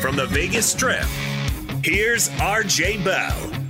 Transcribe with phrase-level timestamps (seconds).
[0.00, 1.06] From the Vegas Strip,
[1.82, 3.62] here's RJ Bell.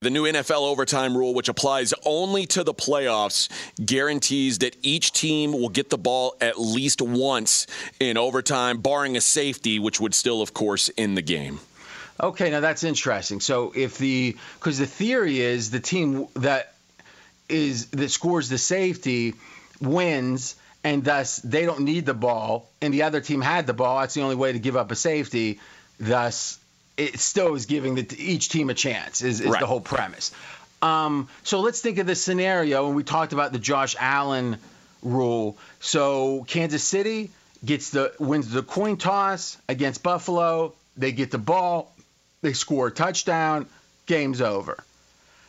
[0.00, 3.48] The new NFL overtime rule, which applies only to the playoffs,
[3.84, 7.68] guarantees that each team will get the ball at least once
[8.00, 11.60] in overtime, barring a safety, which would still, of course, end the game.
[12.22, 13.40] Okay, now that's interesting.
[13.40, 16.72] So if the because the theory is the team that
[17.48, 19.34] is that scores the safety
[19.80, 24.00] wins, and thus they don't need the ball, and the other team had the ball.
[24.00, 25.58] That's the only way to give up a safety.
[25.98, 26.58] Thus,
[26.96, 29.22] it still is giving the, each team a chance.
[29.22, 29.60] Is, is Right.
[29.60, 30.32] the whole premise.
[30.80, 34.58] Um, so let's think of this scenario, and we talked about the Josh Allen
[35.02, 35.56] rule.
[35.80, 37.30] So Kansas City
[37.64, 40.74] gets the wins the coin toss against Buffalo.
[40.96, 41.91] They get the ball,
[42.42, 43.66] they score a touchdown,
[44.06, 44.82] game's over.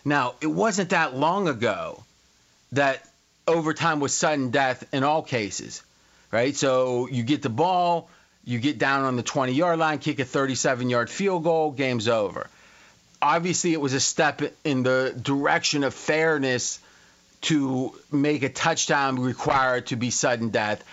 [0.06, 2.04] Now it wasn't that long ago
[2.72, 3.06] that
[3.48, 5.84] overtime was sudden death in all cases,
[6.32, 6.56] right?
[6.56, 8.10] So you get the ball,
[8.46, 12.08] you get down on the 20 yard line, kick a 37 yard field goal, game's
[12.08, 12.48] over.
[13.22, 16.80] Obviously, it was a step in the direction of fairness
[17.42, 20.84] to make a touchdown required to be sudden death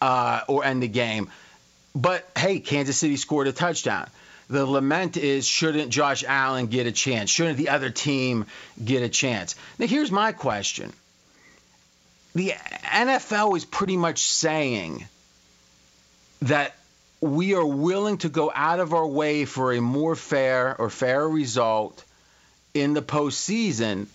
[0.00, 1.30] uh, or end the game.
[1.94, 4.08] But hey, Kansas City scored a touchdown.
[4.50, 7.30] The lament is shouldn't Josh Allen get a chance?
[7.30, 8.46] Shouldn't the other team
[8.84, 9.54] get a chance?
[9.78, 10.92] Now, here's my question
[12.34, 12.54] the
[12.84, 15.06] NFL is pretty much saying
[16.42, 16.74] that
[17.20, 21.28] we are willing to go out of our way for a more fair or fairer
[21.28, 22.04] result
[22.74, 24.06] in the postseason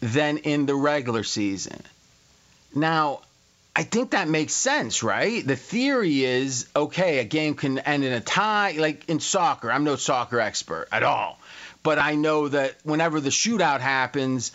[0.00, 1.82] than in the regular season.
[2.74, 3.20] Now,
[3.78, 5.46] I think that makes sense, right?
[5.46, 9.70] The theory is okay, a game can end in a tie, like in soccer.
[9.70, 11.38] I'm no soccer expert at all,
[11.82, 14.52] but I know that whenever the shootout happens,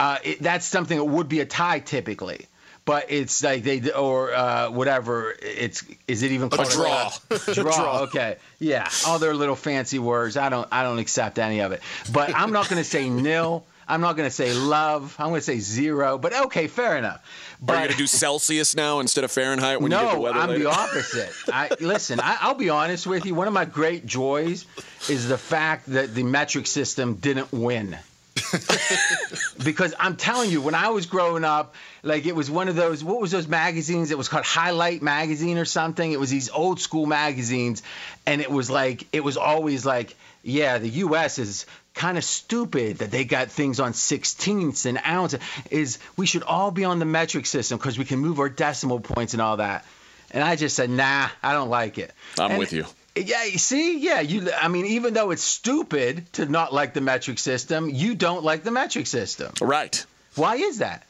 [0.00, 2.46] uh, it, that's something that would be a tie typically.
[2.86, 5.34] But it's like they or uh, whatever.
[5.40, 7.12] It's is it even A called draw.
[7.52, 7.54] draw.
[7.54, 7.98] Draw.
[8.04, 8.36] Okay.
[8.58, 8.88] Yeah.
[9.06, 10.38] All their little fancy words.
[10.38, 10.66] I don't.
[10.72, 11.82] I don't accept any of it.
[12.10, 13.64] But I'm not going to say nil.
[13.92, 15.14] I'm not going to say love.
[15.18, 16.16] I'm going to say zero.
[16.16, 17.22] But okay, fair enough.
[17.68, 20.36] Are you going to do Celsius now instead of Fahrenheit when you get the weather?
[20.36, 20.64] no, I'm later?
[20.64, 21.30] the opposite.
[21.52, 23.34] I, listen, I, I'll be honest with you.
[23.34, 24.64] One of my great joys
[25.10, 27.98] is the fact that the metric system didn't win.
[29.62, 33.04] because I'm telling you, when I was growing up, like it was one of those,
[33.04, 34.10] what was those magazines?
[34.10, 36.10] It was called Highlight Magazine or something.
[36.10, 37.82] It was these old school magazines.
[38.24, 41.38] And it was like, it was always like, yeah, the U.S.
[41.38, 45.40] is kind of stupid that they got things on sixteenths and ounces.
[45.70, 49.00] Is we should all be on the metric system because we can move our decimal
[49.00, 49.84] points and all that.
[50.30, 52.12] And I just said, nah, I don't like it.
[52.38, 52.86] I'm And- with you.
[53.14, 54.50] yeah, you see, yeah, you.
[54.58, 58.64] I mean, even though it's stupid to not like the metric system, you don't like
[58.64, 59.52] the metric system.
[59.60, 60.04] Right.
[60.34, 61.04] Why is that?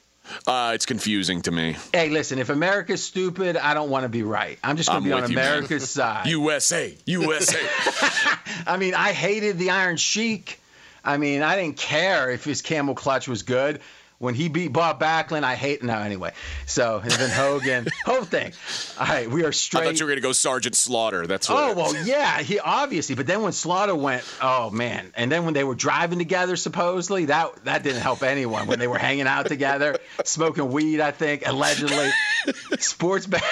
[0.46, 1.76] Uh, it's confusing to me.
[1.92, 4.58] Hey, listen, if America's stupid, I don't want to be right.
[4.64, 5.46] I'm just going to be on with you, man.
[5.52, 6.26] America's side.
[6.26, 7.58] USA, USA.
[8.66, 10.58] I mean, I hated the Iron Sheik.
[11.04, 13.80] I mean, I didn't care if his camel clutch was good.
[14.18, 16.30] When he beat Bob Backlund, I hate now anyway.
[16.64, 18.52] So and then Hogan, whole thing.
[18.96, 19.80] All right, we are straight.
[19.80, 19.84] I straight.
[19.84, 21.26] thought you were going to go Sergeant Slaughter.
[21.26, 23.16] That's Oh well, yeah, he obviously.
[23.16, 27.24] But then when Slaughter went, oh man, and then when they were driving together, supposedly
[27.24, 28.68] that that didn't help anyone.
[28.68, 32.10] When they were hanging out together, smoking weed, I think allegedly.
[32.78, 33.42] Sports bet.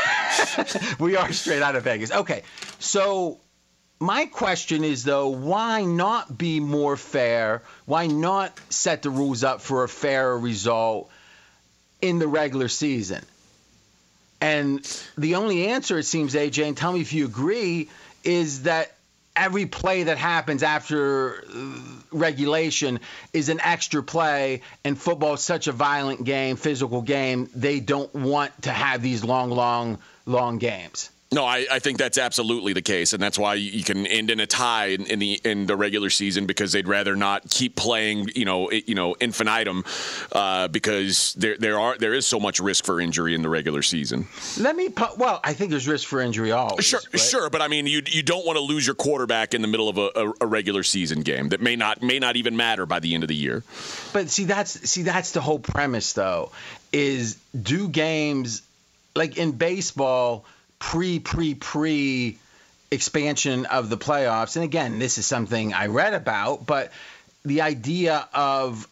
[1.01, 2.13] we are straight out of Vegas.
[2.13, 2.45] Okay,
[2.79, 3.41] so
[4.01, 7.63] my question is though, why not be more fair?
[7.85, 11.11] Why not set the rules up for a fairer result
[12.01, 13.25] in the regular season?
[14.41, 14.83] And
[15.19, 17.91] the only answer, it seems, AJ, and tell me if you agree,
[18.25, 18.91] is that
[19.37, 21.75] every play that happens after uh,
[22.11, 23.01] regulation
[23.35, 28.13] is an extra play, and football is such a violent game, physical game, they don't
[28.15, 31.11] want to have these long, long, long games.
[31.33, 34.41] No, I, I think that's absolutely the case, and that's why you can end in
[34.41, 38.31] a tie in, in the in the regular season because they'd rather not keep playing,
[38.35, 39.85] you know, you know, infinitum,
[40.33, 43.81] uh, because there there are there is so much risk for injury in the regular
[43.81, 44.27] season.
[44.59, 46.85] Let me, pu- well, I think there's risk for injury always.
[46.85, 49.63] Sure, but- sure, but I mean, you you don't want to lose your quarterback in
[49.63, 52.57] the middle of a, a, a regular season game that may not may not even
[52.57, 53.63] matter by the end of the year.
[54.13, 56.51] But see, that's see, that's the whole premise, though,
[56.93, 58.63] is do games
[59.15, 60.45] like in baseball
[60.81, 62.39] pre pre pre
[62.91, 64.57] expansion of the playoffs.
[64.57, 66.91] And again, this is something I read about, but
[67.45, 68.89] the idea of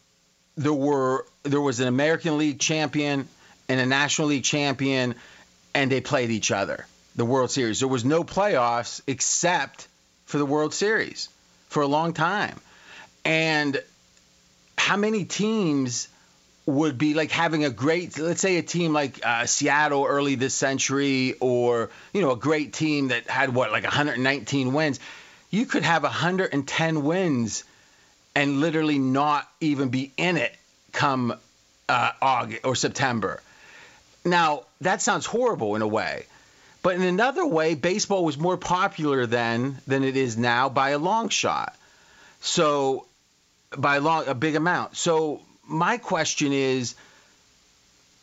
[0.57, 3.27] there were there was an American League champion
[3.69, 5.17] and a National League champion,
[5.75, 6.87] and they played each other.
[7.17, 7.81] The World Series.
[7.81, 9.89] There was no playoffs except
[10.27, 11.29] for the World Series
[11.69, 12.61] for a long time,
[13.25, 13.83] and
[14.77, 16.09] how many teams
[16.69, 20.53] would be like having a great let's say a team like uh, Seattle early this
[20.53, 25.01] century or you know a great team that had what like 119 wins
[25.51, 27.65] you could have 110 wins
[28.35, 30.55] and literally not even be in it
[30.93, 31.35] come
[31.89, 33.41] uh, August or September
[34.27, 36.27] now that sounds horrible in a way
[36.83, 40.99] but in another way baseball was more popular then than it is now by a
[40.99, 41.75] long shot
[42.43, 43.07] so
[43.77, 44.97] by long a big amount.
[44.97, 46.95] So my question is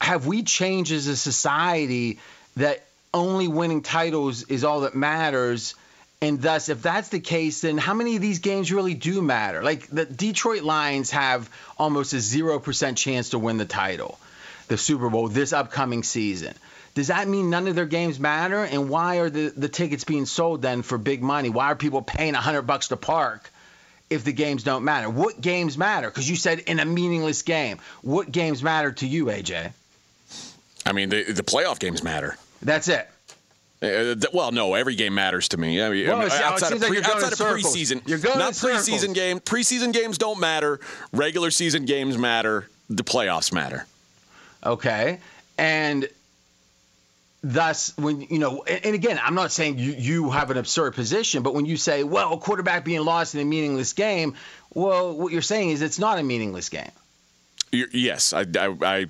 [0.01, 2.19] have we changed as a society
[2.57, 5.75] that only winning titles is all that matters?
[6.21, 9.63] And thus, if that's the case, then how many of these games really do matter?
[9.63, 14.19] Like the Detroit Lions have almost a 0% chance to win the title,
[14.67, 16.53] the Super Bowl, this upcoming season.
[16.93, 18.63] Does that mean none of their games matter?
[18.63, 21.49] And why are the, the tickets being sold then for big money?
[21.49, 23.51] Why are people paying 100 bucks to park
[24.09, 25.09] if the games don't matter?
[25.09, 26.09] What games matter?
[26.09, 27.79] Because you said in a meaningless game.
[28.01, 29.71] What games matter to you, AJ?
[30.85, 32.37] I mean, the the playoff games matter.
[32.61, 33.09] That's it.
[33.81, 35.81] Uh, th- well, no, every game matters to me.
[35.81, 39.13] I mean, Well, outside, of, like pre- you're outside of preseason, You're going not preseason
[39.13, 39.39] game.
[39.39, 40.79] Preseason games don't matter.
[41.11, 42.69] Regular season games matter.
[42.89, 43.85] The playoffs matter.
[44.65, 45.19] Okay.
[45.57, 46.07] And
[47.45, 51.43] thus, when, you know, and, again, I'm not saying you, you have an absurd position,
[51.43, 54.33] but when you say, well, a quarterback being lost in a meaningless game,
[54.73, 56.91] well, what you're saying is it's not a meaningless game.
[57.71, 59.05] You're, yes, I, I, I,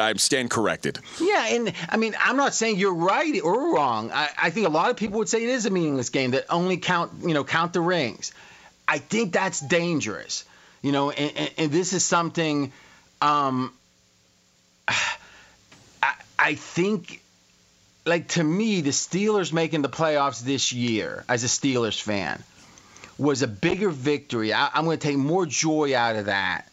[0.00, 1.00] I stand corrected.
[1.20, 4.12] Yeah, and I mean, I'm not saying you're right or wrong.
[4.12, 6.46] I, I think a lot of people would say it is a meaningless game that
[6.50, 8.32] only count, you know, count the rings.
[8.86, 10.44] I think that's dangerous,
[10.82, 12.72] you know, and, and, and this is something.
[13.20, 13.72] Um,
[14.88, 17.22] I, I think
[18.04, 22.42] like to me, the Steelers making the playoffs this year as a Steelers fan
[23.18, 24.52] was a bigger victory.
[24.52, 26.70] I, am going to take more joy out of that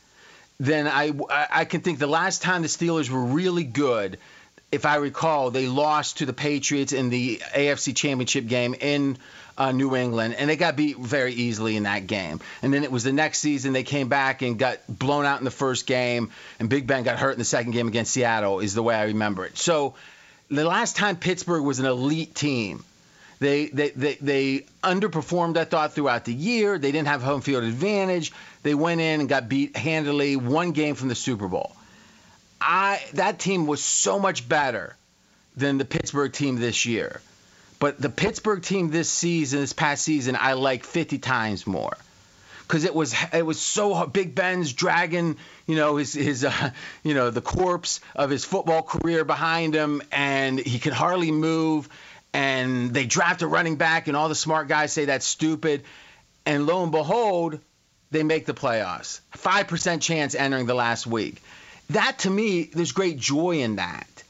[0.60, 4.18] than I, I can think the last time the Steelers were really good.
[4.72, 9.18] If I recall, they lost to the Patriots in the AFC Championship game in
[9.58, 12.40] uh, New England, and they got beat very easily in that game.
[12.62, 15.46] And then it was the next season they came back and got blown out in
[15.46, 18.74] the first game, and Big Ben got hurt in the second game against Seattle, is
[18.74, 19.58] the way I remember it.
[19.58, 19.96] So
[20.50, 22.84] the last time Pittsburgh was an elite team,
[23.40, 26.78] they, they, they, they underperformed, I thought, throughout the year.
[26.78, 28.34] They didn't have home field advantage.
[28.64, 31.76] They went in and got beat handily, one game from the Super Bowl.
[32.62, 34.98] I that team was so much better
[35.56, 37.22] than the Pittsburgh team this year.
[37.80, 41.96] But the Pittsburgh team this season, this past season, I like 50 times more
[42.70, 46.72] because it was it was so Big Ben's dragging you know his his uh,
[47.04, 51.90] you know the corpse of his football career behind him, and he could hardly move.
[52.32, 55.84] And they draft a running back, and all the smart guys say that's stupid.
[56.46, 57.60] And lo and behold,
[58.12, 59.22] they make the playoffs.
[59.32, 61.42] Five percent chance entering the last week.
[61.90, 64.24] That to me, there's great joy in that.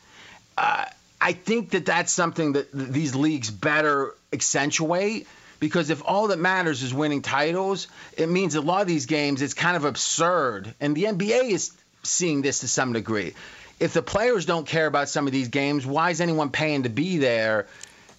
[0.57, 0.85] Uh,
[1.19, 5.27] I think that that's something that these leagues better accentuate
[5.59, 7.87] because if all that matters is winning titles,
[8.17, 10.73] it means a lot of these games it's kind of absurd.
[10.79, 11.71] And the NBA is
[12.03, 13.33] seeing this to some degree.
[13.79, 16.89] If the players don't care about some of these games, why is anyone paying to
[16.89, 17.67] be there?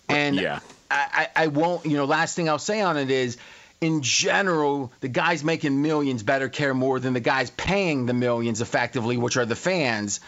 [0.09, 0.61] And yeah.
[0.90, 3.37] I, I, I won't, you know, last thing I'll say on it is
[3.80, 8.61] in general, the guys making millions better care more than the guys paying the millions
[8.61, 10.20] effectively, which are the fans.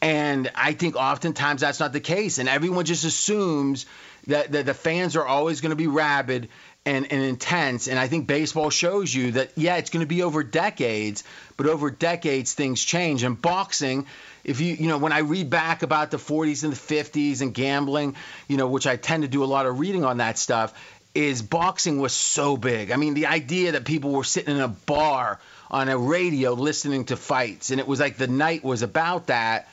[0.00, 2.38] And I think oftentimes that's not the case.
[2.38, 3.86] And everyone just assumes
[4.28, 6.48] that, that the fans are always going to be rabid
[6.86, 7.88] and, and intense.
[7.88, 11.24] And I think baseball shows you that, yeah, it's going to be over decades,
[11.56, 13.24] but over decades, things change.
[13.24, 14.06] And boxing,
[14.44, 17.52] if you, you know, when I read back about the 40s and the 50s and
[17.52, 18.14] gambling,
[18.46, 20.72] you know, which I tend to do a lot of reading on that stuff,
[21.14, 22.92] is boxing was so big.
[22.92, 25.40] I mean, the idea that people were sitting in a bar
[25.70, 29.68] on a radio listening to fights, and it was like the night was about that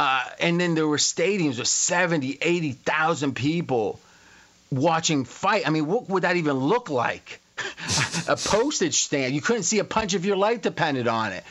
[0.00, 4.00] uh, and then there were stadiums with 70, 80,000 people
[4.72, 5.66] watching fight.
[5.66, 7.38] I mean, what would that even look like?
[8.26, 9.34] a postage stamp.
[9.34, 11.44] You couldn't see a punch if your life depended on it.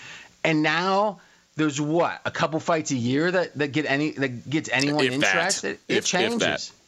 [0.43, 1.21] And now
[1.57, 5.11] there's what a couple fights a year that, that get any that gets anyone if
[5.11, 5.77] interested.
[5.85, 5.93] That.
[5.93, 6.41] It if, changes.
[6.41, 6.78] If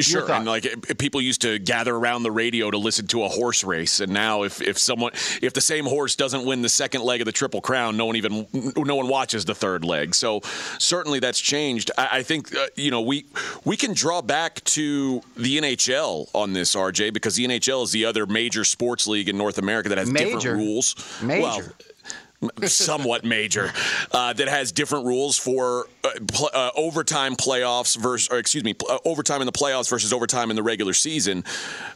[0.00, 3.64] Sure, and like people used to gather around the radio to listen to a horse
[3.64, 5.12] race, and now if, if someone
[5.42, 8.16] if the same horse doesn't win the second leg of the Triple Crown, no one
[8.16, 10.14] even no one watches the third leg.
[10.14, 10.40] So
[10.78, 11.90] certainly that's changed.
[11.98, 13.26] I, I think uh, you know we
[13.64, 18.04] we can draw back to the NHL on this, RJ, because the NHL is the
[18.04, 20.38] other major sports league in North America that has major.
[20.38, 20.94] different rules.
[21.22, 21.42] Major.
[21.42, 21.62] Well,
[22.66, 23.72] somewhat major
[24.12, 28.74] uh, that has different rules for uh, pl- uh, overtime playoffs versus or excuse me
[28.88, 31.42] uh, overtime in the playoffs versus overtime in the regular season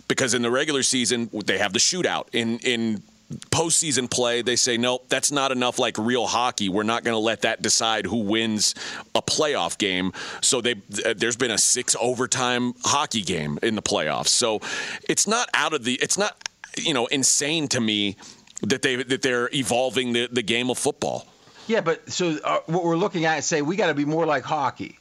[0.09, 2.27] because in the regular season they have the shootout.
[2.33, 3.03] In in
[3.51, 6.69] postseason play they say nope that's not enough like real hockey.
[6.69, 8.75] We're not going to let that decide who wins
[9.15, 10.13] a playoff game.
[10.41, 10.75] So they
[11.15, 14.29] there's been a six overtime hockey game in the playoffs.
[14.29, 14.61] So
[15.09, 16.37] it's not out of the it's not
[16.77, 18.17] you know insane to me
[18.62, 21.26] that they that they're evolving the, the game of football.
[21.66, 24.26] Yeah, but so uh, what we're looking at is say we got to be more
[24.26, 24.99] like hockey.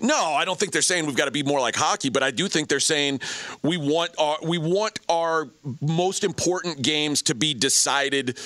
[0.00, 2.30] No, I don't think they're saying we've got to be more like hockey, but I
[2.30, 3.20] do think they're saying
[3.62, 8.38] we want our we want our most important games to be decided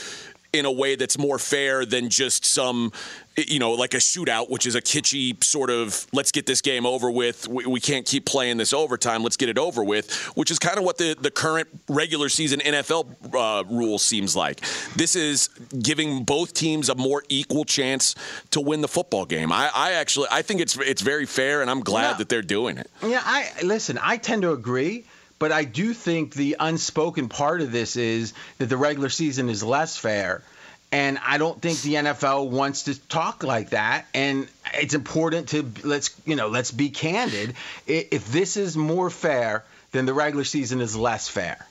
[0.52, 2.90] in a way that's more fair than just some
[3.36, 6.86] you know like a shootout which is a kitschy sort of let's get this game
[6.86, 10.50] over with we, we can't keep playing this overtime let's get it over with which
[10.50, 14.60] is kind of what the, the current regular season nfl uh, rule seems like
[14.96, 15.48] this is
[15.82, 18.14] giving both teams a more equal chance
[18.50, 21.70] to win the football game i, I actually i think it's it's very fair and
[21.70, 22.16] i'm glad Yeah.
[22.18, 23.98] that they're doing it Yeah, I listen.
[24.02, 25.04] I tend to agree,
[25.38, 29.62] but I do think the unspoken part of this is that the regular season is
[29.62, 30.42] less fair,
[30.90, 34.06] and I don't think the NFL wants to talk like that.
[34.14, 37.54] And it's important to let's you know let's be candid.
[37.86, 41.66] If this is more fair, then the regular season is less fair.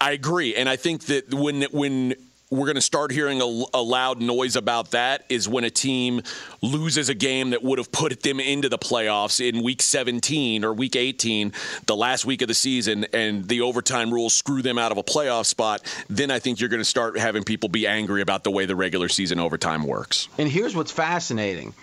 [0.00, 2.14] I, agree, and I think that when when
[2.50, 6.22] we're going to start hearing a, a loud noise about that is when a team
[6.62, 10.72] loses a game that would have put them into the playoffs in week 17 or
[10.72, 11.52] week 18,
[11.86, 15.02] the last week of the season, and the overtime rules screw them out of a
[15.02, 15.82] playoff spot.
[16.08, 18.76] Then I think you're going to start having people be angry about the way the
[18.76, 20.28] regular season overtime works.
[20.38, 21.74] And here's what's fascinating.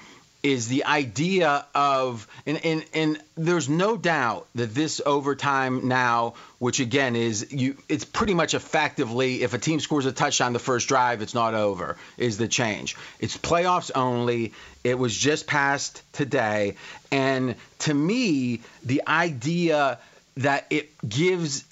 [0.43, 6.81] Is the idea of and, and and there's no doubt that this overtime now which
[6.81, 10.89] again is you it's pretty much effectively if a team scores a touchdown the first
[10.89, 12.97] drive it's not over is the change.
[13.19, 14.53] It's playoffs only.
[14.83, 16.75] It was just passed today.
[17.09, 19.97] And to me the idea
[20.37, 21.63] that it gives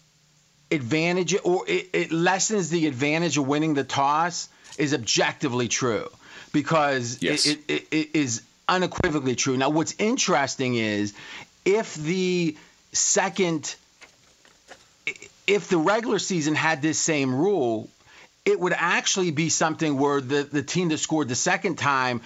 [0.71, 4.47] advantage or it, it lessens the advantage of winning the toss
[4.77, 6.07] is objectively true.
[6.53, 7.45] Because Yes.
[7.45, 9.57] it, it, it is unequivocally true.
[9.57, 11.13] Now, what's interesting is
[11.65, 12.57] if the
[12.93, 13.75] second,
[15.45, 17.89] if the regular season had this same rule,
[18.45, 22.21] it would actually be something where the, the team that scored the second time,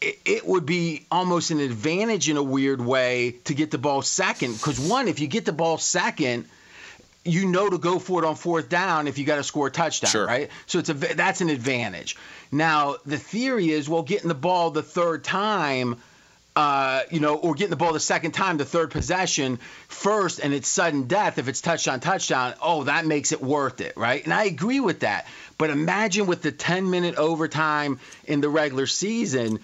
[0.00, 4.52] it, would be almost an advantage in a weird way to get the ball second.
[4.52, 6.46] Because, one, if you get the ball second,
[7.26, 9.70] you know to go for it on fourth down if you got to score a
[9.70, 10.26] touchdown, Sure.
[10.26, 10.50] right?
[10.66, 12.16] So it's a that's an advantage.
[12.52, 15.96] Now the theory is, well, getting the ball the third time,
[16.54, 20.54] uh, you know, or getting the ball the second time, the third possession first, and
[20.54, 21.38] it's sudden death.
[21.38, 24.24] If it's touchdown, touchdown, oh, that makes it worth it, right?
[24.24, 25.26] And I agree with that.
[25.58, 29.60] But imagine with the 10 minute overtime in the regular season.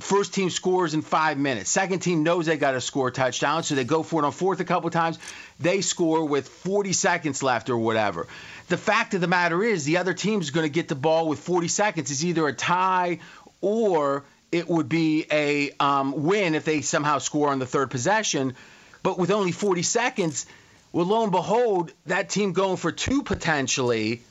[0.00, 1.70] First team scores in five minutes.
[1.70, 4.32] Second team knows they got to score a touchdown, so they go for it on
[4.32, 5.18] fourth a couple times.
[5.58, 8.26] They score with 40 seconds left or whatever.
[8.68, 11.38] The fact of the matter is, the other team's going to get the ball with
[11.40, 12.10] 40 seconds.
[12.10, 13.18] It's either a tie
[13.60, 18.54] or it would be a um, win if they somehow score on the third possession.
[19.02, 20.46] But with only 40 seconds,
[20.92, 24.22] well, lo and behold, that team going for two potentially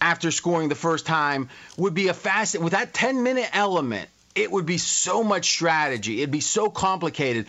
[0.00, 4.50] after scoring the first time would be a fast with that 10 minute element it
[4.50, 6.18] would be so much strategy.
[6.18, 7.46] It'd be so complicated.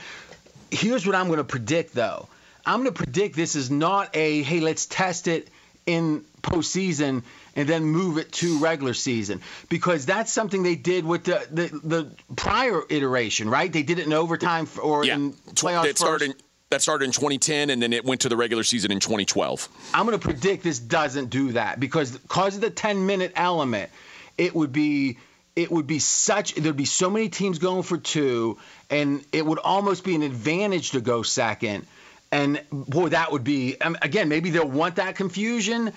[0.72, 2.28] Here's what i'm going to predict though.
[2.66, 5.50] I'm going to predict this is not a hey let's test it
[5.86, 7.24] in postseason
[7.56, 9.42] and then move it to regular season.
[9.70, 13.72] Because that's something they did with the the, the prior iteration right?
[13.72, 16.32] They did it in overtime or Yeah, in playoffs that started.
[16.32, 16.36] In,
[16.70, 19.70] that started in 2010, and then it went to the regular season in 2012.
[19.94, 23.92] I'm going to predict this doesn't do that because because of the 10 minute element,
[24.40, 25.18] it would be
[25.56, 28.58] it would be such there'd be so many teams going for two,
[28.90, 31.86] and it would almost be an advantage to go second.
[32.32, 35.94] And boy, that would be um, again maybe they'll want that confusion.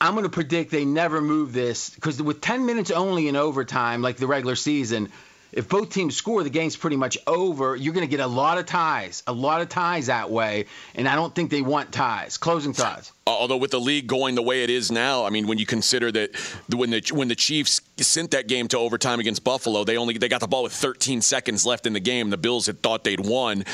[0.00, 4.00] I'm going to predict they never move this because with 10 minutes only in overtime,
[4.00, 5.10] like the regular season,
[5.52, 7.76] if both teams score, the game's pretty much over.
[7.76, 11.08] You're going to get a lot of ties, a lot of ties that way, and
[11.08, 12.38] I don't think they want ties.
[12.38, 13.12] Closing thoughts.
[13.30, 15.66] Uh, although with the league going the way it is now, I mean, when you
[15.66, 16.34] consider that
[16.74, 20.28] when the when the Chiefs sent that game to overtime against Buffalo, they only they
[20.28, 22.30] got the ball with 13 seconds left in the game.
[22.30, 23.64] The Bills had thought they'd won.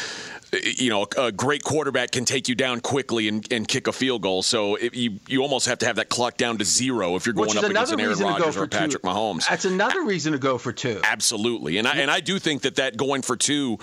[0.53, 3.93] Uh, you know, a great quarterback can take you down quickly and, and kick a
[3.93, 4.43] field goal.
[4.43, 7.35] So it, you you almost have to have that clock down to zero if you're
[7.35, 9.09] going up against an Aaron reason to go Rodgers or Patrick two.
[9.09, 9.49] Mahomes.
[9.49, 11.01] That's another reason to go for two.
[11.03, 13.79] Absolutely, and I and I do think that that going for two,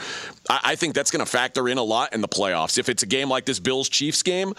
[0.48, 2.78] I, I think that's going to factor in a lot in the playoffs.
[2.78, 4.54] If it's a game like this Bills Chiefs game,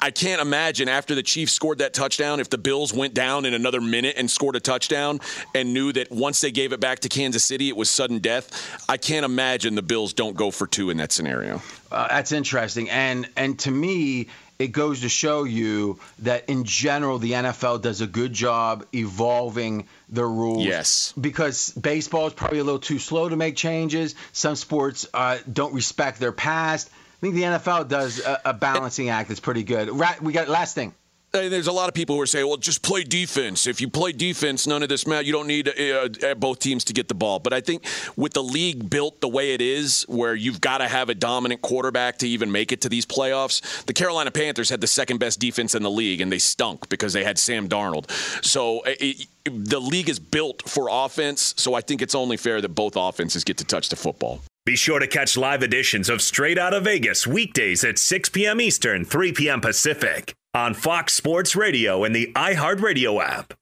[0.00, 3.54] I, can't imagine after the Chiefs scored that touchdown, if the Bills went down in
[3.54, 5.20] another minute and scored a touchdown
[5.54, 8.84] and knew that once they gave it back to Kansas City, it was sudden death.
[8.88, 11.62] I can't imagine the Bills don't go for two in that scenario.
[11.90, 17.18] Uh, that's interesting, and and to me, it goes to show you that in general,
[17.18, 20.64] the NFL does a good job evolving the rules.
[20.64, 21.14] Yes.
[21.18, 24.16] because baseball is probably a little too slow to make changes.
[24.32, 26.90] Some sports uh, don't respect their past.
[27.18, 29.90] I think the NFL does a, a balancing act that's pretty good.
[29.90, 30.94] Ra- We got last thing.
[31.34, 33.66] Uh, There's a lot of people who are saying, "Well, just play defense.
[33.66, 35.26] If you play defense, none of this matters.
[35.26, 37.84] You don't need uh, uh, both teams to get the ball." But I think
[38.16, 41.60] with the league built the way it is, where you've got to have a dominant
[41.60, 45.38] quarterback to even make it to these playoffs, the Carolina Panthers had the second best
[45.38, 48.10] defense in the league, and they stunk because they had Sam Darnold.
[48.42, 51.52] So uh, it, the league is built for offense.
[51.58, 54.40] So I think it's only fair that both offenses get to touch the football.
[54.68, 58.60] Be sure to catch live editions of Straight Out of Vegas weekdays at 6 p.m.
[58.60, 59.62] Eastern, 3 p.m.
[59.62, 63.54] Pacific on Fox Sports Radio and the iHeartRadio app.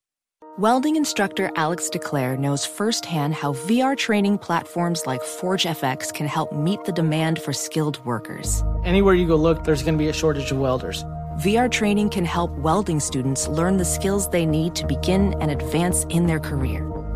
[0.59, 6.83] Welding instructor Alex DeClaire knows firsthand how VR training platforms like ForgeFX can help meet
[6.83, 8.65] the demand for skilled workers.
[8.85, 11.05] Anywhere you go look, there's going to be a shortage of welders.
[11.39, 16.03] VR training can help welding students learn the skills they need to begin and advance
[16.09, 16.85] in their career.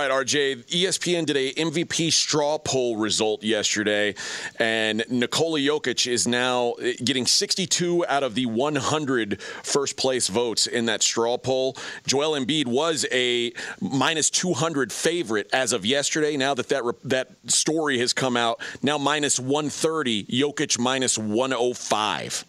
[0.00, 0.64] Right, RJ.
[0.66, 4.14] ESPN did a MVP straw poll result yesterday,
[4.58, 10.86] and Nikola Jokic is now getting 62 out of the 100 first place votes in
[10.86, 11.76] that straw poll.
[12.06, 16.36] Joel Embiid was a minus 200 favorite as of yesterday.
[16.36, 20.24] Now that that that story has come out, now minus 130.
[20.24, 22.44] Jokic minus 105.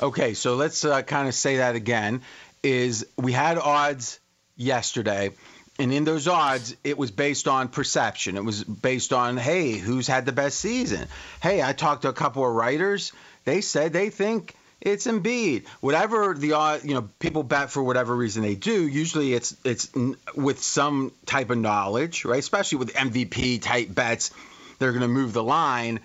[0.00, 2.22] Okay, so let's uh, kind of say that again.
[2.62, 4.20] Is we had odds
[4.56, 5.30] yesterday.
[5.78, 8.36] And in those odds, it was based on perception.
[8.36, 11.08] It was based on, hey, who's had the best season?
[11.42, 13.12] Hey, I talked to a couple of writers.
[13.44, 15.66] They said they think it's Embiid.
[15.80, 18.86] Whatever the odd, you know, people bet for whatever reason they do.
[18.86, 19.90] Usually, it's it's
[20.36, 22.38] with some type of knowledge, right?
[22.38, 24.30] Especially with MVP type bets,
[24.78, 26.00] they're going to move the line.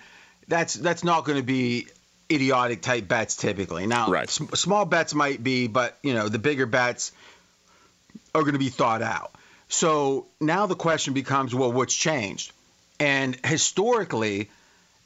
[0.46, 1.88] That's that's not going to be
[2.30, 3.86] idiotic type bets typically.
[3.86, 4.28] Now, right.
[4.28, 7.12] s- small bets might be, but you know, the bigger bets
[8.34, 9.32] are going to be thought out.
[9.68, 12.52] So now the question becomes, well, what's changed?
[12.98, 14.50] And historically,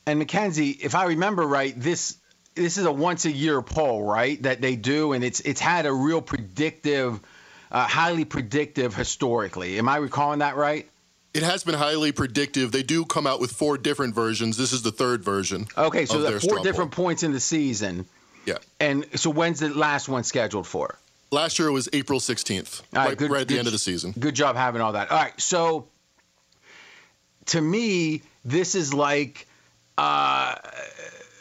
[0.06, 2.16] and Mackenzie, if I remember right, this
[2.54, 4.42] this is a once a year poll, right?
[4.42, 7.20] That they do, and it's it's had a real predictive,
[7.70, 9.78] uh, highly predictive historically.
[9.78, 10.88] Am I recalling that right?
[11.34, 12.72] It has been highly predictive.
[12.72, 14.58] They do come out with four different versions.
[14.58, 15.66] This is the third version.
[15.76, 18.06] Okay, so of there their are four different points in the season.
[18.44, 18.58] Yeah.
[18.78, 20.98] And so when's the last one scheduled for?
[21.32, 23.66] Last year it was April 16th, All right, right, good- right at the good- end
[23.66, 24.12] of the season.
[24.18, 25.10] Good job having all that.
[25.10, 25.88] All right, so
[27.46, 29.48] to me, this is like,
[29.96, 30.54] uh,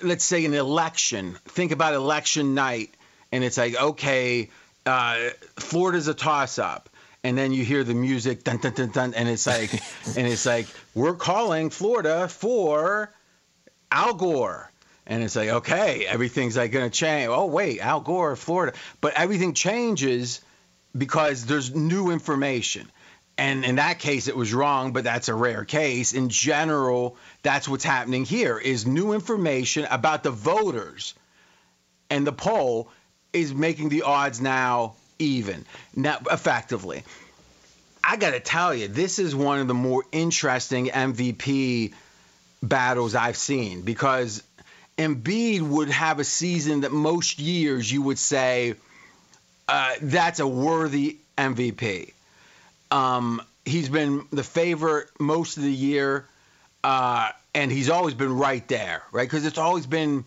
[0.02, 1.38] let's say, an election.
[1.50, 2.96] Think about election night,
[3.34, 4.50] and it's like, okay,
[4.86, 6.90] uh, Florida's a toss-up,
[7.26, 9.74] and then you hear the music, dun dun dun dun, and it's like,
[10.16, 13.14] and it's like, we're calling Florida for
[13.92, 14.71] Al Gore.
[15.08, 17.30] And it's like, okay, everything's like going to change.
[17.30, 18.78] Oh, wait, Al Gore, Florida.
[19.02, 20.42] But everything changes
[20.96, 22.90] because there's new information.
[23.38, 26.14] And in that case, it was wrong, but that's a rare case.
[26.14, 31.16] In general, that's what's happening here is new information about the voters.
[32.10, 32.90] And the poll
[33.34, 37.04] is making the odds now even, now effectively.
[38.04, 41.94] I got to tell you, this is one of the more interesting MVP
[42.62, 44.44] battles I've seen because
[45.02, 48.76] Embiid would have a season that most years you would say
[49.68, 52.14] uh, that's a worthy MVP.
[52.90, 56.26] Um, he's been the favorite most of the year,
[56.84, 59.28] uh, and he's always been right there, right?
[59.30, 60.26] Because it's always been,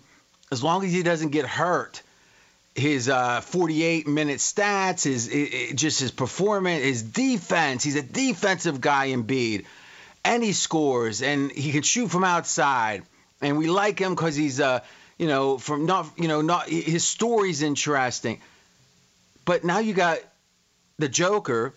[0.51, 2.01] as long as he doesn't get hurt,
[2.75, 7.85] his uh, 48 minute stats, his i i- just his performance, his defense.
[7.85, 9.65] He's a defensive guy, Embiid,
[10.25, 13.03] and he scores, and he can shoot from outside,
[13.45, 14.81] and we like him because he's uh,
[15.19, 18.41] you know, from not, you know, not his story's interesting.
[19.45, 20.19] But now you got
[20.99, 21.75] the Joker,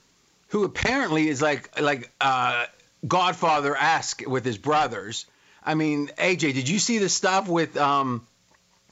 [0.50, 2.66] who apparently is like like uh,
[3.08, 5.26] Godfather esque with his brothers.
[5.64, 8.26] I mean, AJ, did you see the stuff with um,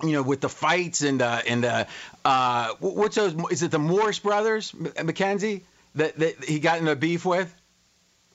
[0.04, 1.86] you know, with the fights and uh, and uh,
[2.24, 3.34] uh, what's those?
[3.52, 5.64] Is it the Morris brothers, Mackenzie,
[5.96, 7.54] that that he got in a beef with?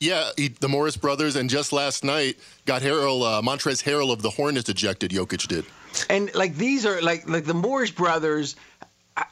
[0.01, 4.21] Yeah, he, the Morris brothers, and just last night got Harrell, uh, Montrezl Harrell of
[4.23, 5.11] the Hornets ejected.
[5.11, 5.63] Jokic did.
[6.09, 8.55] And like these are like like the Morris brothers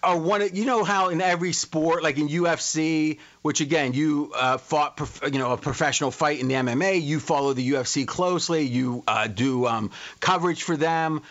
[0.04, 4.32] are one of you know how in every sport like in UFC which again you
[4.36, 8.06] uh, fought prof- you know a professional fight in the MMA you follow the UFC
[8.06, 11.22] closely you uh, do um, coverage for them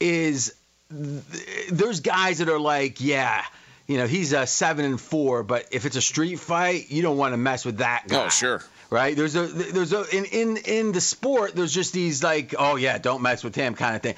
[0.00, 0.54] is
[0.90, 3.44] th- there's guys that are like yeah
[3.86, 7.18] you know he's a seven and four but if it's a street fight you don't
[7.18, 8.64] want to mess with that guy Oh, sure.
[8.90, 9.16] Right?
[9.16, 12.98] There's a there's a in in in the sport there's just these like oh yeah
[12.98, 14.14] don't mess with him kind of thing.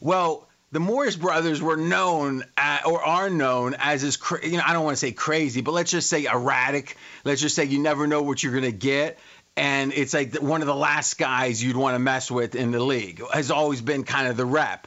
[0.00, 4.62] Well, the Morris brothers were known at, or are known as this cra- you know
[4.64, 6.96] I don't want to say crazy, but let's just say erratic.
[7.24, 9.18] Let's just say you never know what you're gonna get.
[9.56, 12.80] And it's like one of the last guys you'd want to mess with in the
[12.80, 14.86] league has always been kind of the rep.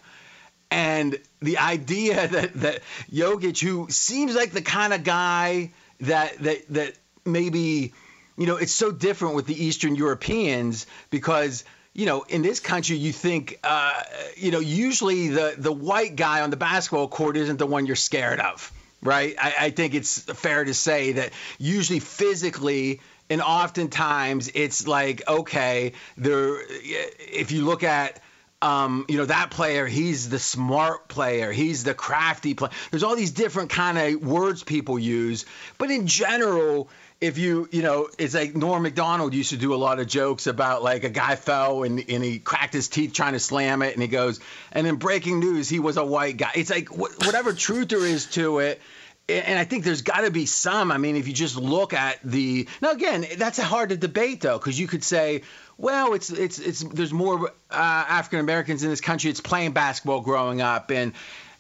[0.72, 2.80] And the idea that that
[3.12, 6.93] Jokic, who seems like the kind of guy that that that
[7.26, 7.93] maybe,
[8.38, 11.63] you know, it's so different with the Eastern Europeans because
[11.96, 14.02] you know, in this country, you think, uh,
[14.36, 17.96] you know, usually the the white guy on the basketball court isn't the one you're
[17.96, 18.72] scared of,
[19.04, 19.36] right?
[19.39, 25.93] I, I think it's fair to say that usually physically and oftentimes it's like, okay,
[26.17, 26.62] there.
[26.67, 28.19] If you look at
[28.63, 33.15] um, you know that player he's the smart player he's the crafty player there's all
[33.17, 35.46] these different kind of words people use
[35.78, 36.89] but in general
[37.23, 40.45] if you you know it's like Norm Macdonald used to do a lot of jokes
[40.45, 43.93] about like a guy fell and, and he cracked his teeth trying to slam it
[43.93, 44.41] and he goes
[44.73, 48.05] and in breaking news he was a white guy it's like wh- whatever truth there
[48.05, 48.81] is to it
[49.29, 50.91] and I think there's got to be some.
[50.91, 54.57] I mean, if you just look at the now again, that's hard to debate though,
[54.57, 55.43] because you could say,
[55.77, 59.31] well, it's it's it's there's more uh, African Americans in this country.
[59.31, 61.13] It's playing basketball growing up, and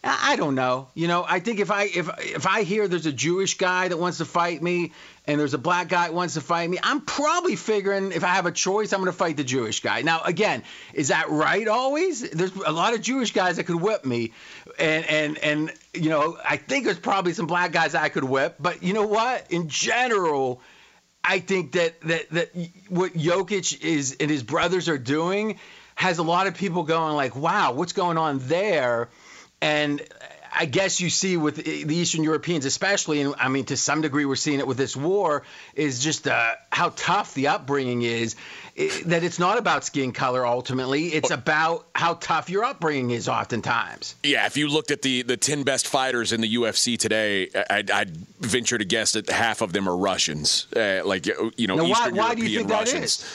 [0.03, 0.89] I don't know.
[0.95, 3.97] You know, I think if I if if I hear there's a Jewish guy that
[3.97, 4.91] wants to fight me,
[5.25, 8.29] and there's a black guy that wants to fight me, I'm probably figuring if I
[8.29, 10.01] have a choice, I'm going to fight the Jewish guy.
[10.01, 10.63] Now, again,
[10.93, 12.29] is that right always?
[12.29, 14.33] There's a lot of Jewish guys that could whip me,
[14.77, 18.55] and and and you know, I think there's probably some black guys I could whip,
[18.59, 19.51] but you know what?
[19.51, 20.61] In general,
[21.23, 22.49] I think that that that
[22.89, 25.59] what Jokic is and his brothers are doing
[25.95, 29.07] has a lot of people going like, "Wow, what's going on there?"
[29.63, 30.01] And
[30.55, 34.25] I guess you see with the Eastern Europeans, especially, and I mean to some degree
[34.25, 38.35] we're seeing it with this war, is just uh, how tough the upbringing is.
[38.77, 43.27] i that it's not about skin color ultimately; it's about how tough your upbringing is
[43.29, 44.15] oftentimes.
[44.21, 47.89] Yeah, if you looked at the the ten best fighters in the UFC today, I'd,
[47.89, 51.83] I'd venture to guess that half of them are Russians, uh, like you know Now,
[51.83, 53.25] why- Eastern why you European Russians.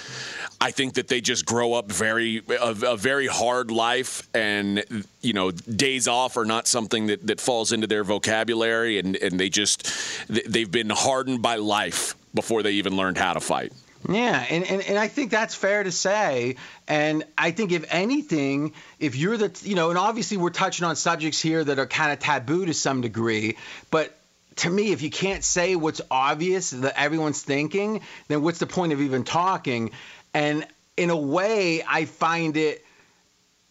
[0.60, 4.82] I think that they just grow up very a, a very hard life, and
[5.20, 9.38] you know days off are not something that, that falls into their vocabulary, and, and
[9.38, 9.88] they just
[10.28, 13.72] they- they've been hardened by life before they even learned how to fight.
[14.08, 16.54] Yeah, and, and, and I think that's fair to say.
[16.86, 20.94] And I think if anything, if you're the, you know, and obviously we're touching on
[20.94, 23.56] subjects here that are kind of taboo to some degree,
[23.90, 24.16] but
[24.56, 28.92] to me, if you can't say what's obvious that everyone's thinking, then what's the point
[28.92, 29.90] of even talking?
[30.34, 32.84] And in a way, I find it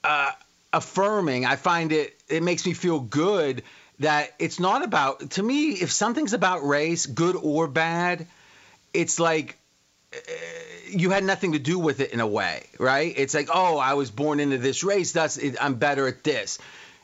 [0.04, 0.32] uh,
[0.74, 1.46] affirming.
[1.46, 3.64] I find it, it makes me feel good
[4.00, 8.28] that it's not about, to me, if something's about race, good or bad,
[8.94, 9.58] it's like
[10.90, 13.14] you had nothing to do with it in a way, right?
[13.18, 16.60] It's like, oh, I was born into this race, thus it, I'm better at this.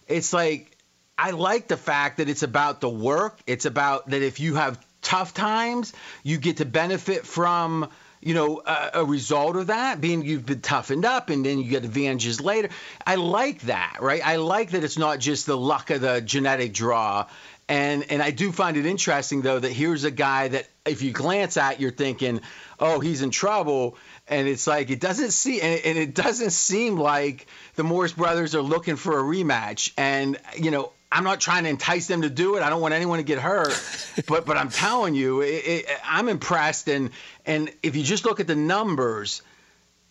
[0.07, 0.77] It's like
[1.17, 3.39] I like the fact that it's about the work.
[3.45, 7.89] It's about that if you have tough times, you get to benefit from
[8.25, 11.69] you know a, a result of that being you've been toughened up and then you
[11.69, 12.69] get advantages later.
[13.05, 14.25] I like that right?
[14.25, 17.27] I like that it's not just the luck of the genetic draw.
[17.69, 21.11] And and i do find it interesting though that here's a guy that if you
[21.11, 22.41] glance at you're thinking
[22.79, 23.97] oh he's in trouble.
[24.27, 28.55] And it's like it doesn't see and, and it doesn't seem like the morris brothers
[28.55, 29.91] are looking for a rematch.
[29.97, 32.63] And you know I'm not trying to entice them to do it.
[32.63, 33.73] I don't want anyone to get hurt,
[34.27, 36.89] but but I'm telling you, it, it, I'm impressed.
[36.89, 37.11] And
[37.45, 39.43] and if you just look at the numbers,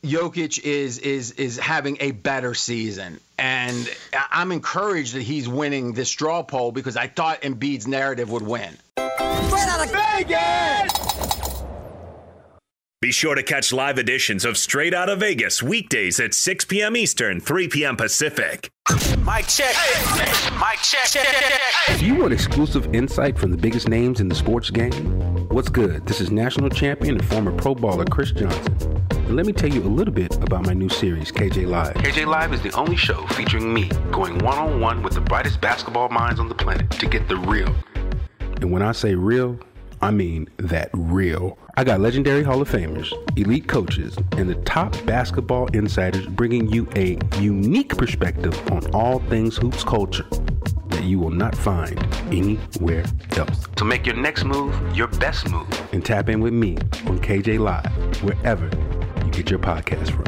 [0.05, 5.93] Jokic is is is having a better season, and I- I'm encouraged that he's winning
[5.93, 8.77] this straw poll because I thought Embiid's narrative would win.
[8.97, 11.22] Straight out of Vegas!
[13.03, 16.97] Be sure to catch live editions of Straight Out of Vegas weekdays at 6 p.m.
[16.97, 17.97] Eastern, 3 p.m.
[17.97, 18.71] Pacific.
[19.25, 19.75] Mike check.
[20.57, 21.99] Mike check.
[21.99, 24.93] Do you want exclusive insight from the biggest names in the sports game?
[25.49, 26.07] What's good?
[26.07, 29.05] This is national champion and former pro baller Chris Johnson.
[29.11, 31.95] And let me tell you a little bit about my new series, KJ Live.
[31.95, 35.61] KJ Live is the only show featuring me going one on one with the brightest
[35.61, 37.75] basketball minds on the planet to get the real.
[38.61, 39.59] And when I say real,
[40.03, 41.57] I mean that real.
[41.77, 46.88] I got legendary Hall of Famers, elite coaches, and the top basketball insiders bringing you
[46.97, 50.27] a unique perspective on all things hoops culture
[50.88, 51.97] that you will not find
[52.33, 53.05] anywhere
[53.37, 53.69] else.
[53.79, 57.61] So make your next move your best move and tap in with me on KJ
[57.61, 58.69] Live, wherever
[59.25, 60.25] you get your podcast from.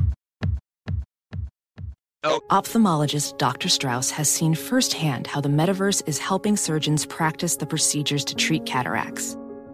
[2.50, 3.68] Ophthalmologist Dr.
[3.68, 8.64] Strauss has seen firsthand how the metaverse is helping surgeons practice the procedures to treat
[8.64, 9.36] cataracts.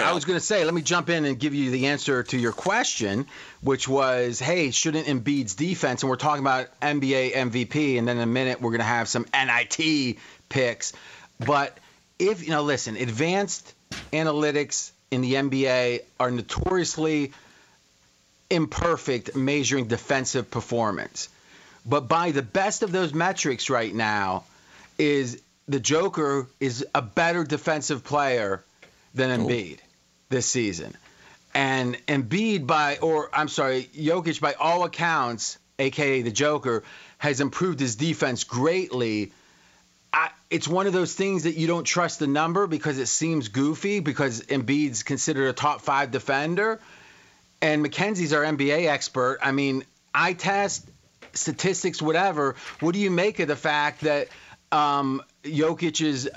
[0.00, 2.38] I was going to say, let me jump in and give you the answer to
[2.38, 3.26] your question,
[3.60, 8.22] which was, hey, shouldn't Embiid's defense, and we're talking about NBA MVP, and then in
[8.22, 10.16] a minute we're going to have some NIT
[10.48, 10.92] picks.
[11.44, 11.76] But
[12.18, 13.74] if, you know, listen, advanced
[14.12, 17.32] analytics in the NBA are notoriously
[18.50, 21.28] imperfect measuring defensive performance.
[21.84, 24.44] But by the best of those metrics right now
[24.98, 28.62] is the Joker is a better defensive player
[29.14, 29.78] than Embiid
[30.28, 30.96] this season.
[31.54, 36.84] And Embiid by or I'm sorry, Jokic by all accounts, aka the Joker,
[37.18, 39.32] has improved his defense greatly.
[40.12, 43.48] I, it's one of those things that you don't trust the number because it seems
[43.48, 46.80] goofy because Embiid's considered a top five defender,
[47.60, 49.38] and McKenzie's our NBA expert.
[49.42, 50.88] I mean, I test
[51.32, 52.56] statistics, whatever.
[52.80, 54.28] What do you make of the fact that
[54.72, 56.28] um, Jokic's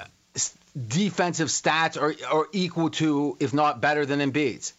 [0.88, 4.74] defensive stats are, are equal to, if not better than Embiid's?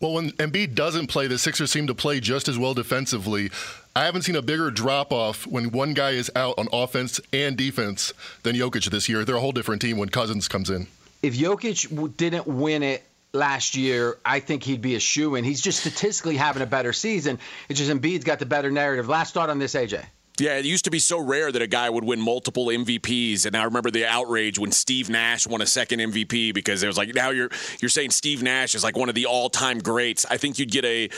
[0.00, 3.50] Well, when Embiid doesn't play, the Sixers seem to play just as well defensively.
[3.94, 7.56] I haven't seen a bigger drop off when one guy is out on offense and
[7.56, 9.24] defense than Jokic this year.
[9.24, 10.88] They're a whole different team when Cousins comes in.
[11.22, 15.44] If Jokic didn't win it last year, I think he'd be a shoe in.
[15.44, 17.38] He's just statistically having a better season.
[17.68, 19.08] It's just Embiid's got the better narrative.
[19.08, 20.04] Last thought on this, AJ.
[20.38, 23.54] Yeah, it used to be so rare that a guy would win multiple MVPs, and
[23.54, 27.14] I remember the outrage when Steve Nash won a second MVP because it was like
[27.14, 30.24] now you're you're saying Steve Nash is like one of the all-time greats.
[30.30, 31.10] I think you'd get a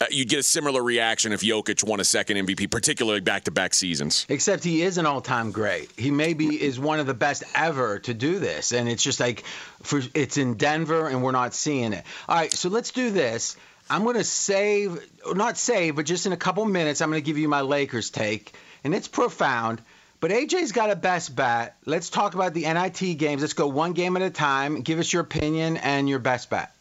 [0.00, 4.24] uh, you'd get a similar reaction if Jokic won a second MVP, particularly back-to-back seasons.
[4.30, 5.90] Except he is an all-time great.
[5.98, 9.44] He maybe is one of the best ever to do this, and it's just like
[9.82, 12.04] for it's in Denver, and we're not seeing it.
[12.26, 13.56] All right, so let's do this.
[13.92, 17.26] I'm going to save, not save, but just in a couple minutes, I'm going to
[17.26, 19.82] give you my Lakers take, and it's profound.
[20.18, 21.76] But AJ's got a best bet.
[21.84, 23.42] Let's talk about the NIT games.
[23.42, 24.80] Let's go one game at a time.
[24.80, 26.74] Give us your opinion and your best bet.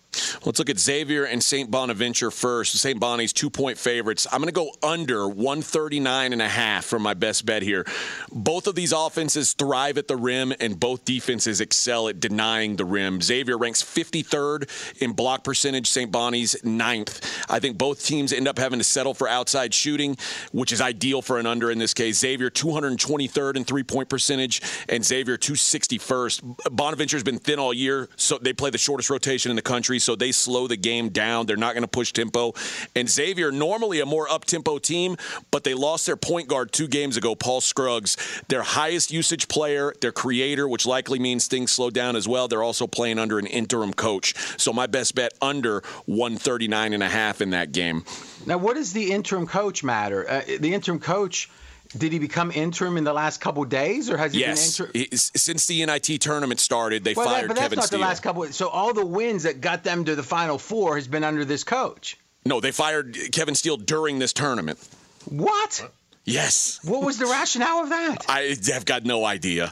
[0.45, 1.69] Let's look at Xavier and St.
[1.71, 2.73] Bonaventure first.
[2.77, 2.99] St.
[2.99, 4.27] Bonnie's two point favorites.
[4.31, 7.85] I'm going to go under 139 and a half for my best bet here.
[8.31, 12.85] Both of these offenses thrive at the rim, and both defenses excel at denying the
[12.85, 13.21] rim.
[13.21, 16.11] Xavier ranks 53rd in block percentage, St.
[16.11, 17.25] Bonnie's ninth.
[17.49, 20.17] I think both teams end up having to settle for outside shooting,
[20.51, 22.19] which is ideal for an under in this case.
[22.19, 26.75] Xavier 223rd in three point percentage, and Xavier 261st.
[26.75, 30.15] Bonaventure's been thin all year, so they play the shortest rotation in the country so
[30.15, 31.45] they slow the game down.
[31.45, 32.53] They're not going to push tempo.
[32.95, 35.17] And Xavier, normally a more up tempo team,
[35.51, 39.93] but they lost their point guard two games ago, Paul Scruggs, their highest usage player,
[40.01, 42.47] their creator, which likely means things slow down as well.
[42.47, 44.35] They're also playing under an interim coach.
[44.59, 48.03] So my best bet under 139 and a half in that game.
[48.45, 50.29] Now, what does the interim coach matter?
[50.29, 51.49] Uh, the interim coach
[51.91, 54.77] did he become interim in the last couple days, or has he yes.
[54.77, 55.17] been interim?
[55.17, 57.99] Since the NIT tournament started, they well, fired that, but that's Kevin not Steele.
[57.99, 58.45] the last couple.
[58.47, 61.63] So all the wins that got them to the Final Four has been under this
[61.63, 62.17] coach.
[62.45, 64.79] No, they fired Kevin Steele during this tournament.
[65.25, 65.87] What?
[66.23, 66.79] Yes.
[66.83, 68.25] What was the rationale of that?
[68.29, 69.71] I have got no idea.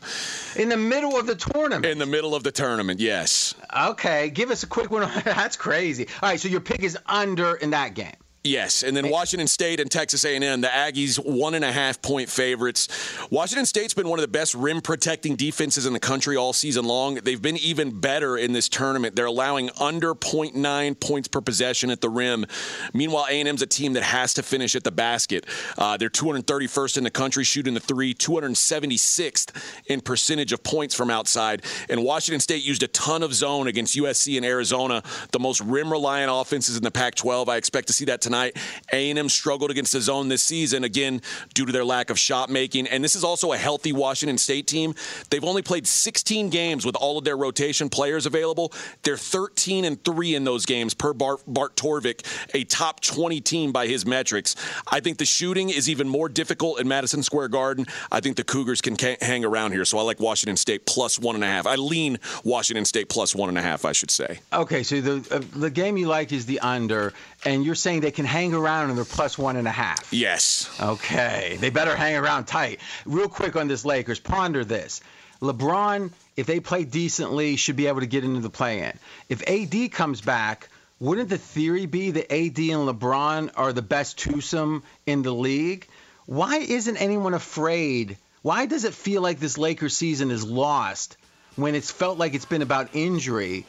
[0.56, 1.86] In the middle of the tournament.
[1.86, 3.56] In the middle of the tournament, yes.
[3.76, 5.10] Okay, give us a quick one.
[5.24, 6.08] That's crazy.
[6.22, 8.16] All right, so your pick is under in that game.
[8.44, 12.30] Yes, and then Washington State and Texas A&M, the Aggies one and a half point
[12.30, 12.88] favorites.
[13.30, 16.86] Washington State's been one of the best rim protecting defenses in the country all season
[16.86, 17.16] long.
[17.16, 19.18] They've been even better in this tournament.
[19.18, 22.46] They're allowing under 0.9 points per possession at the rim.
[22.94, 25.46] Meanwhile, A&M's a team that has to finish at the basket.
[25.78, 31.10] Uh, they're 231st in the country shooting the three, 276th in percentage of points from
[31.10, 31.66] outside.
[31.90, 35.92] And Washington State used a ton of zone against USC and Arizona, the most rim
[35.92, 37.50] reliant offenses in the Pac-12.
[37.50, 38.56] I expect to see that tonight.
[38.94, 41.22] A&M struggled against the zone this season, again,
[41.56, 42.88] due to their lack of shot making.
[42.88, 44.94] And this is also a healthy Washington State team.
[45.30, 48.72] They've only played 16 games with all of their rotation players available.
[49.04, 52.24] They're 13 and 3 in those games per Bart, Bart Torvik,
[52.54, 54.56] a top 20 team by his metrics.
[54.88, 57.88] I think the shooting is even more difficult in Madison Square Garden.
[58.12, 59.86] I think the Cougars can hang around here.
[59.86, 61.66] So I like Washington State plus one and a half.
[61.66, 64.40] I lean Washington State plus one and a half, I should say.
[64.54, 67.14] Okay, so the uh, the game you like is the under,
[67.46, 70.14] and you're saying they can hang around and they're plus one and a half.
[70.14, 70.70] Yes.
[70.82, 72.80] Okay, they better hang around tight.
[73.06, 75.02] Real quick on this Lakers, ponder this.
[75.42, 78.98] LeBron, if they play decently, should be able to get into the play-in.
[79.30, 80.68] If AD comes back,
[81.00, 85.88] wouldn't the theory be that AD and LeBron are the best twosome in the league?
[86.26, 88.18] Why isn't anyone afraid?
[88.42, 91.16] Why does it feel like this Lakers season is lost
[91.56, 93.66] when it's felt like it's been about injury?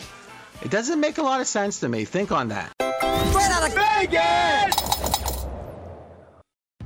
[0.62, 2.04] It doesn't make a lot of sense to me.
[2.04, 2.72] Think on that.
[3.28, 4.99] Straight out of Vegas!